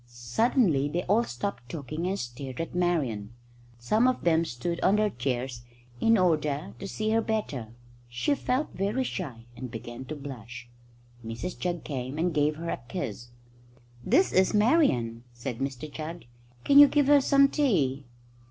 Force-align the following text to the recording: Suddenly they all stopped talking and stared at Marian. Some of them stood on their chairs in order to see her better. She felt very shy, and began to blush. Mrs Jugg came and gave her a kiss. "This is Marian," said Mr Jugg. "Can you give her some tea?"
Suddenly 0.07 0.87
they 0.89 1.03
all 1.03 1.23
stopped 1.25 1.69
talking 1.69 2.07
and 2.07 2.17
stared 2.17 2.59
at 2.59 2.73
Marian. 2.73 3.35
Some 3.77 4.07
of 4.07 4.23
them 4.23 4.45
stood 4.45 4.79
on 4.79 4.95
their 4.95 5.11
chairs 5.11 5.61
in 5.99 6.17
order 6.17 6.73
to 6.79 6.87
see 6.87 7.11
her 7.11 7.21
better. 7.21 7.75
She 8.09 8.33
felt 8.33 8.73
very 8.73 9.03
shy, 9.03 9.45
and 9.55 9.69
began 9.69 10.05
to 10.05 10.15
blush. 10.15 10.67
Mrs 11.23 11.59
Jugg 11.59 11.83
came 11.83 12.17
and 12.17 12.33
gave 12.33 12.55
her 12.55 12.71
a 12.71 12.79
kiss. 12.87 13.27
"This 14.03 14.33
is 14.33 14.55
Marian," 14.55 15.23
said 15.33 15.59
Mr 15.59 15.87
Jugg. 15.91 16.23
"Can 16.63 16.79
you 16.79 16.87
give 16.87 17.05
her 17.05 17.21
some 17.21 17.47
tea?" 17.47 18.05